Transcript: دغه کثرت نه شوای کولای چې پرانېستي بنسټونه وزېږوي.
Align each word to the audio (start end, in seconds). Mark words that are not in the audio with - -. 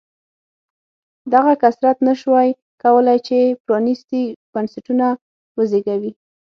دغه 1.33 1.53
کثرت 1.63 1.97
نه 2.07 2.13
شوای 2.21 2.49
کولای 2.83 3.17
چې 3.27 3.37
پرانېستي 3.65 4.23
بنسټونه 4.53 5.07
وزېږوي. 5.57 6.11